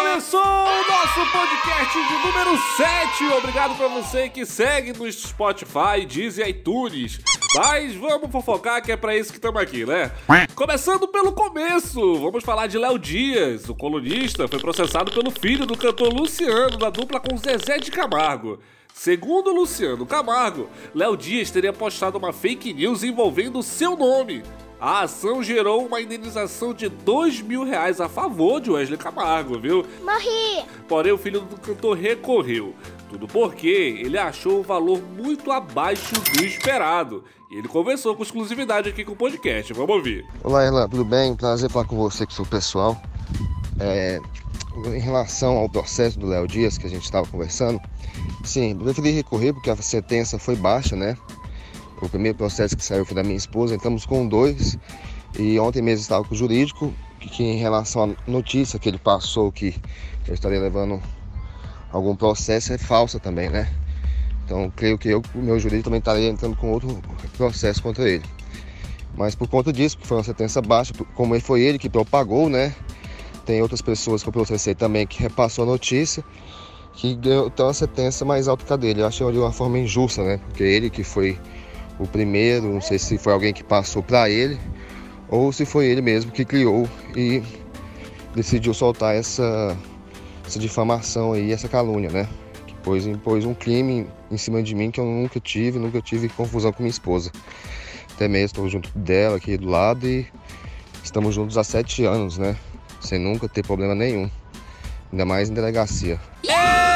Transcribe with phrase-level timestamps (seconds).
[0.00, 3.24] Começou o nosso podcast de número 7.
[3.36, 7.20] Obrigado pra você que segue no Spotify, Deezer e iTunes.
[7.54, 10.10] Mas vamos fofocar que é pra isso que estamos aqui, né?
[10.54, 13.68] Começando pelo começo, vamos falar de Léo Dias.
[13.68, 18.58] O colunista foi processado pelo filho do cantor Luciano, da dupla com Zezé de Camargo.
[18.94, 24.42] Segundo Luciano Camargo, Léo Dias teria postado uma fake news envolvendo seu nome.
[24.80, 29.84] A ação gerou uma indenização de 2 mil reais a favor de Wesley Camargo, viu?
[30.02, 30.64] Morri!
[30.88, 32.74] Porém, o filho do cantor recorreu.
[33.10, 37.22] Tudo porque ele achou o valor muito abaixo do esperado.
[37.50, 39.70] E ele conversou com exclusividade aqui com o podcast.
[39.74, 40.26] Vamos ouvir.
[40.42, 41.36] Olá, Erlan, tudo bem?
[41.36, 42.98] Prazer falar com você, que sou pessoal.
[43.78, 44.18] É,
[44.86, 47.78] em relação ao processo do Léo Dias, que a gente estava conversando,
[48.44, 51.18] sim, eu preferi recorrer porque a sentença foi baixa, né?
[52.00, 54.78] O primeiro processo que saiu foi da minha esposa, entramos com dois.
[55.38, 58.98] E ontem mesmo estava com o jurídico, que, que em relação à notícia que ele
[58.98, 59.74] passou que
[60.26, 61.00] eu estaria levando
[61.92, 63.70] algum processo é falsa também, né?
[64.44, 67.00] Então creio que eu, o meu jurídico também estaria entrando com outro
[67.36, 68.24] processo contra ele.
[69.16, 72.74] Mas por conta disso, que foi uma sentença baixa, como foi ele que propagou, né?
[73.44, 76.24] Tem outras pessoas que eu processei também que repassou a notícia,
[76.94, 79.02] que deu então, uma sentença mais alta que a dele.
[79.02, 80.38] Eu achei de uma forma injusta, né?
[80.48, 81.38] Porque ele que foi
[82.00, 84.58] o primeiro, não sei se foi alguém que passou para ele
[85.28, 87.42] ou se foi ele mesmo que criou e
[88.34, 89.76] decidiu soltar essa,
[90.46, 92.28] essa difamação aí, essa calúnia, né?
[92.66, 96.28] Que pôs, impôs um crime em cima de mim que eu nunca tive, nunca tive
[96.30, 97.30] confusão com minha esposa.
[98.14, 100.26] Até mesmo estou junto dela aqui do lado e
[101.04, 102.56] estamos juntos há sete anos, né?
[103.00, 104.28] Sem nunca ter problema nenhum.
[105.12, 106.18] Ainda mais em delegacia.
[106.42, 106.89] Eita!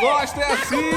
[0.00, 0.90] Gosta é assim!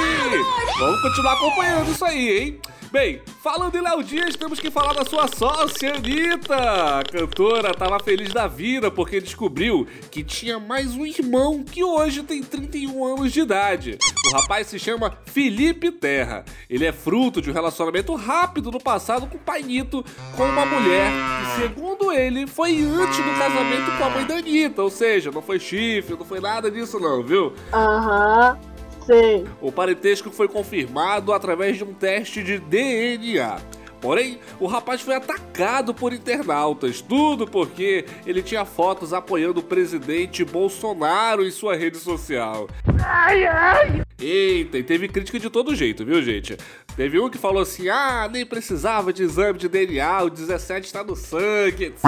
[0.80, 2.62] Vamos continuar acompanhando isso aí, hein?
[2.90, 7.00] Bem, falando em Léo Dias, temos que falar da sua sócia, Anitta.
[7.00, 12.24] A cantora tava feliz da vida porque descobriu que tinha mais um irmão que hoje
[12.24, 13.98] tem 31 anos de idade.
[14.28, 16.46] O rapaz se chama Felipe Terra.
[16.70, 20.06] Ele é fruto de um relacionamento rápido no passado com o pai Nito,
[20.38, 24.82] com uma mulher que, segundo ele, foi antes do casamento com a mãe da Anitta.
[24.82, 27.54] Ou seja, não foi chifre, não foi nada disso não, viu?
[27.74, 28.73] Aham.
[29.06, 29.46] Sim.
[29.62, 33.58] O parentesco foi confirmado através de um teste de DNA.
[34.02, 40.44] Porém, o rapaz foi atacado por internautas, tudo porque ele tinha fotos apoiando o presidente
[40.44, 42.68] Bolsonaro em sua rede social.
[43.02, 44.02] Ai, ai.
[44.24, 46.56] Eita, e teve crítica de todo jeito, viu, gente?
[46.96, 51.04] Teve um que falou assim: ah, nem precisava de exame de DNA, o 17 está
[51.04, 52.00] no sangue, etc.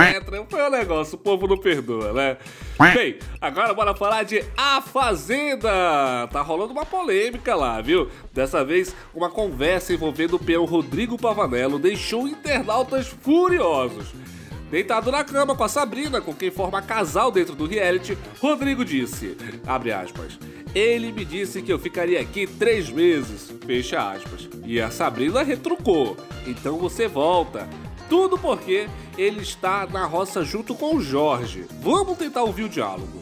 [0.50, 2.38] Foi um negócio, o povo não perdoa, né?
[2.94, 6.28] Bem, agora bora falar de A Fazenda.
[6.32, 8.10] Tá rolando uma polêmica lá, viu?
[8.32, 14.14] Dessa vez, uma conversa envolvendo o peão Rodrigo Pavanello deixou internautas furiosos.
[14.70, 19.38] Deitado na cama com a Sabrina, com quem forma casal dentro do reality, Rodrigo disse,
[19.66, 20.40] abre aspas,
[20.76, 24.50] ele me disse que eu ficaria aqui três meses, fecha aspas.
[24.66, 27.66] E a Sabrina retrucou, então você volta.
[28.10, 31.66] Tudo porque ele está na roça junto com o Jorge.
[31.82, 33.22] Vamos tentar ouvir o diálogo.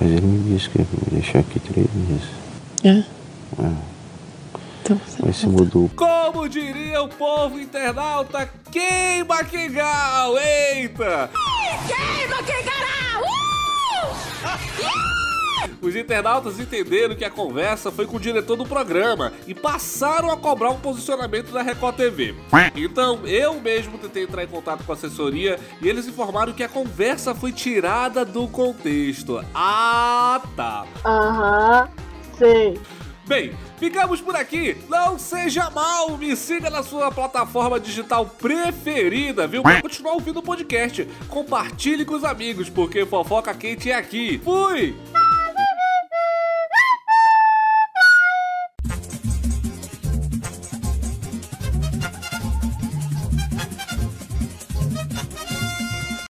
[0.00, 2.28] Mas ele me disse que ia me deixar aqui três meses.
[2.84, 2.98] É.
[3.62, 3.72] É.
[4.82, 5.90] Então você Mas se mudou.
[5.96, 10.38] Como diria o povo internauta, queima Kingal!
[10.38, 11.28] Eita!
[11.88, 13.20] Queima quem cará!
[13.20, 15.25] Uh!
[15.80, 20.36] Os internautas entenderam que a conversa foi com o diretor do programa e passaram a
[20.36, 22.34] cobrar um posicionamento da Record TV.
[22.74, 26.68] Então, eu mesmo tentei entrar em contato com a assessoria e eles informaram que a
[26.68, 29.44] conversa foi tirada do contexto.
[29.54, 30.86] Ah, tá.
[31.04, 31.88] Aham.
[32.38, 32.74] Sim.
[33.26, 34.76] Bem, ficamos por aqui.
[34.88, 39.62] Não seja mal, me siga na sua plataforma digital preferida, viu?
[39.62, 41.04] Pra continuar ouvindo o podcast.
[41.28, 44.40] Compartilhe com os amigos, porque fofoca quente é aqui.
[44.44, 44.94] Fui!